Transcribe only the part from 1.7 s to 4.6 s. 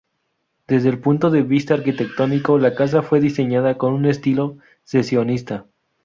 arquitectónico, la casa fue diseñada con un estilo